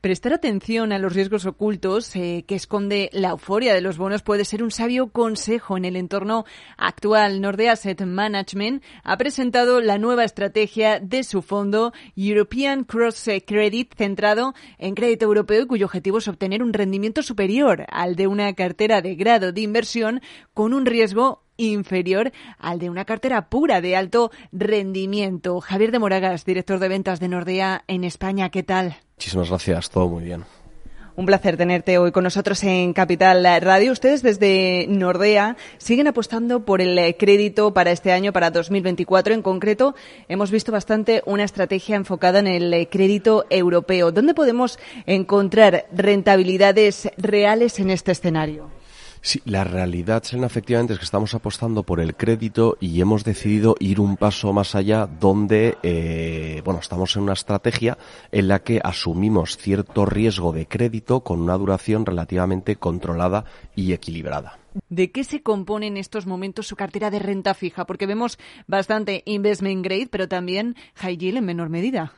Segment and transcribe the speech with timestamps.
[0.00, 4.44] Prestar atención a los riesgos ocultos eh, que esconde la euforia de los bonos puede
[4.44, 6.44] ser un sabio consejo en el entorno
[6.76, 7.40] actual.
[7.40, 14.54] Nordea Asset Management ha presentado la nueva estrategia de su fondo European Cross Credit centrado
[14.78, 19.02] en crédito europeo y cuyo objetivo es obtener un rendimiento superior al de una cartera
[19.02, 20.20] de grado de inversión
[20.54, 25.60] con un riesgo inferior al de una cartera pura de alto rendimiento.
[25.60, 28.96] Javier de Moragas, director de ventas de Nordea en España, ¿qué tal?
[29.16, 30.44] Muchísimas gracias, todo muy bien.
[31.16, 33.90] Un placer tenerte hoy con nosotros en Capital Radio.
[33.90, 39.34] Ustedes desde Nordea siguen apostando por el crédito para este año, para 2024.
[39.34, 39.96] En concreto,
[40.28, 44.12] hemos visto bastante una estrategia enfocada en el crédito europeo.
[44.12, 48.77] ¿Dónde podemos encontrar rentabilidades reales en este escenario?
[49.20, 53.74] Sí, la realidad, Selena, efectivamente es que estamos apostando por el crédito y hemos decidido
[53.80, 57.98] ir un paso más allá donde, eh, bueno, estamos en una estrategia
[58.32, 63.44] en la que asumimos cierto riesgo de crédito con una duración relativamente controlada
[63.74, 64.58] y equilibrada.
[64.88, 67.86] ¿De qué se compone en estos momentos su cartera de renta fija?
[67.86, 72.12] Porque vemos bastante investment grade, pero también high yield en menor medida.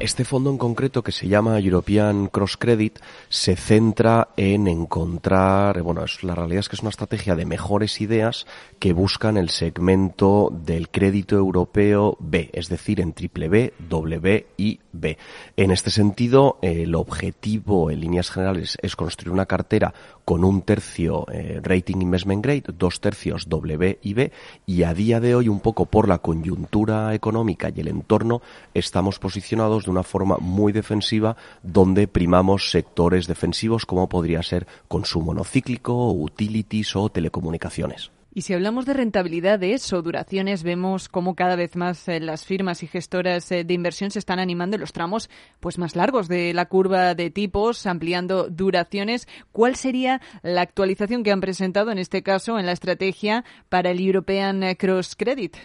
[0.00, 2.98] Este fondo en concreto que se llama European Cross Credit
[3.28, 8.00] se centra en encontrar, bueno, es, la realidad es que es una estrategia de mejores
[8.00, 8.46] ideas
[8.78, 14.80] que buscan el segmento del crédito europeo B, es decir, en triple B, W y
[14.92, 15.18] B.
[15.56, 19.92] En este sentido, el objetivo en líneas generales es construir una cartera
[20.24, 24.32] con un tercio eh, rating investment grade, dos tercios W y B,
[24.64, 28.40] y a día de hoy, un poco por la coyuntura económica y el entorno,
[28.72, 35.32] estamos posicionados de una forma muy defensiva, donde primamos sectores defensivos como podría ser consumo
[35.32, 38.10] no cíclico, utilities o telecomunicaciones.
[38.36, 42.82] Y si hablamos de rentabilidades o duraciones, vemos cómo cada vez más eh, las firmas
[42.82, 45.30] y gestoras eh, de inversión se están animando en los tramos
[45.60, 49.28] pues más largos de la curva de tipos, ampliando duraciones.
[49.52, 54.00] ¿Cuál sería la actualización que han presentado en este caso en la estrategia para el
[54.04, 55.56] European Cross Credit?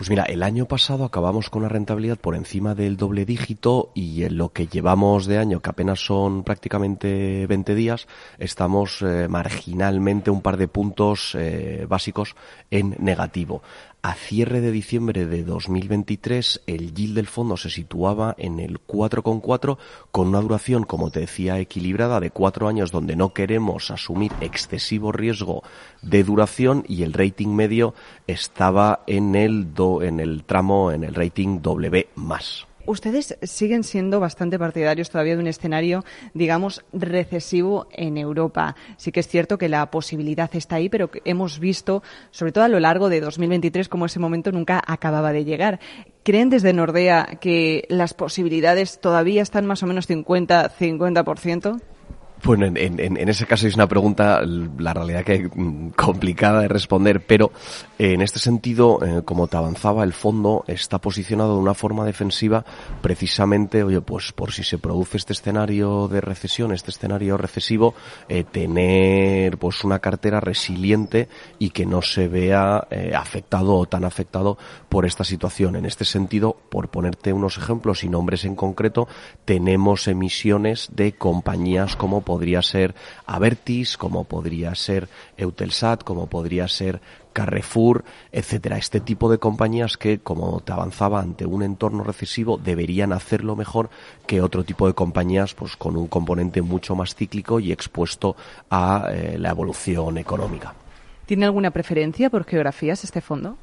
[0.00, 4.22] Pues mira, el año pasado acabamos con una rentabilidad por encima del doble dígito y
[4.22, 8.08] en lo que llevamos de año, que apenas son prácticamente 20 días,
[8.38, 12.34] estamos eh, marginalmente un par de puntos eh, básicos
[12.70, 13.60] en negativo.
[14.02, 19.76] A cierre de diciembre de 2023, el yield del fondo se situaba en el 4,4
[20.10, 25.12] con una duración, como te decía, equilibrada de cuatro años donde no queremos asumir excesivo
[25.12, 25.62] riesgo
[26.00, 27.92] de duración y el rating medio
[28.26, 32.08] estaba en el, en el tramo, en el rating W.
[32.86, 38.74] Ustedes siguen siendo bastante partidarios todavía de un escenario, digamos, recesivo en Europa.
[38.96, 42.68] Sí que es cierto que la posibilidad está ahí, pero hemos visto, sobre todo a
[42.68, 45.78] lo largo de 2023, como ese momento nunca acababa de llegar.
[46.24, 51.80] ¿Creen desde Nordea que las posibilidades todavía están más o menos 50-50%?
[52.42, 57.24] Bueno, en, en, ese caso es una pregunta, la realidad que mm, complicada de responder,
[57.26, 57.52] pero
[57.98, 62.04] eh, en este sentido, eh, como te avanzaba, el fondo está posicionado de una forma
[62.04, 62.64] defensiva
[63.02, 67.94] precisamente, oye, pues por si se produce este escenario de recesión, este escenario recesivo,
[68.28, 71.28] eh, tener pues una cartera resiliente
[71.58, 74.56] y que no se vea afectado o tan afectado
[74.88, 75.76] por esta situación.
[75.76, 79.08] En este sentido, por ponerte unos ejemplos y nombres en concreto,
[79.44, 82.94] tenemos emisiones de compañías como podría ser
[83.26, 87.00] Avertis, como podría ser Eutelsat, como podría ser
[87.32, 88.78] Carrefour, etcétera.
[88.78, 93.90] Este tipo de compañías que, como te avanzaba ante un entorno recesivo, deberían hacerlo mejor
[94.28, 98.36] que otro tipo de compañías, pues con un componente mucho más cíclico y expuesto
[98.70, 100.72] a eh, la evolución económica.
[101.26, 103.56] ¿Tiene alguna preferencia por geografías este fondo?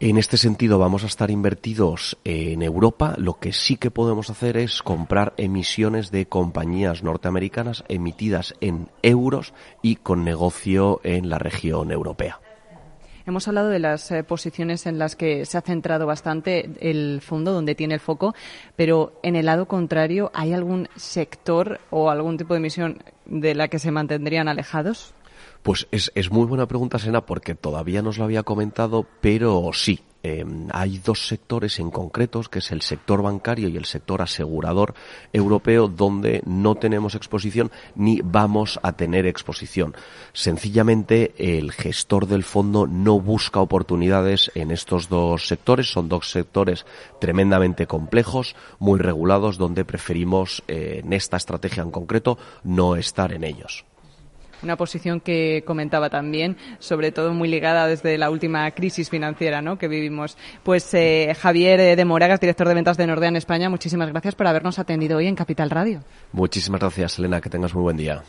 [0.00, 3.14] En este sentido vamos a estar invertidos en Europa.
[3.16, 9.54] Lo que sí que podemos hacer es comprar emisiones de compañías norteamericanas emitidas en euros
[9.82, 12.40] y con negocio en la región europea.
[13.24, 17.52] Hemos hablado de las eh, posiciones en las que se ha centrado bastante el fondo,
[17.52, 18.34] donde tiene el foco,
[18.76, 23.68] pero en el lado contrario, ¿hay algún sector o algún tipo de emisión de la
[23.68, 25.14] que se mantendrían alejados?
[25.64, 30.00] Pues es, es muy buena pregunta, Sena, porque todavía nos lo había comentado, pero sí,
[30.22, 34.92] em, hay dos sectores en concretos, que es el sector bancario y el sector asegurador
[35.32, 39.94] europeo, donde no tenemos exposición ni vamos a tener exposición.
[40.34, 45.90] Sencillamente, el gestor del fondo no busca oportunidades en estos dos sectores.
[45.90, 46.84] Son dos sectores
[47.20, 53.44] tremendamente complejos, muy regulados, donde preferimos, eh, en esta estrategia en concreto, no estar en
[53.44, 53.86] ellos.
[54.64, 59.78] Una posición que comentaba también, sobre todo muy ligada desde la última crisis financiera ¿no?
[59.78, 60.36] que vivimos.
[60.62, 64.46] Pues eh, Javier de Moragas, director de ventas de Nordea en España, muchísimas gracias por
[64.46, 66.00] habernos atendido hoy en Capital Radio.
[66.32, 68.24] Muchísimas gracias, Elena, que tengas muy buen día.